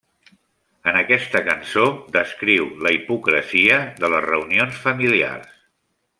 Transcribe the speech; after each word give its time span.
En 0.91 0.95
aquesta 1.01 1.41
cançó 1.49 1.83
descriu 2.15 2.65
la 2.87 2.95
hipocresia 2.97 3.77
de 4.01 4.13
les 4.15 4.27
reunions 4.31 4.81
familiars. 4.89 5.55